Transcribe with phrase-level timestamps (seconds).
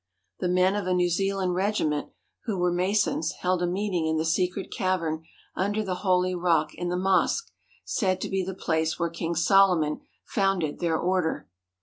[0.39, 2.09] The men of a New Zealand regiment
[2.45, 5.23] who were Masons held a meeting in the secret cavern
[5.55, 7.51] under the Holy Rock in the Mosque
[7.85, 11.47] said to be the place where King Solomon founded their order.